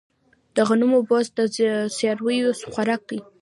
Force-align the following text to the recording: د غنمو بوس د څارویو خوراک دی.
د 0.55 0.57
غنمو 0.67 0.99
بوس 1.07 1.27
د 1.37 1.39
څارویو 1.95 2.49
خوراک 2.71 3.01
دی. 3.09 3.19